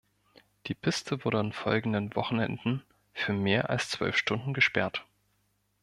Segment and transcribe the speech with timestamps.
[0.65, 2.81] Die Piste wurde am folgenden Wochenende
[3.13, 5.05] für mehr als zwölf Stunden gesperrt.